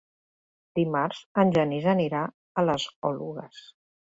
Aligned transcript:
Dimarts 0.79 1.19
en 1.43 1.53
Genís 1.57 1.87
anirà 1.93 2.25
a 2.63 2.65
les 2.71 2.89
Oluges. 3.11 3.63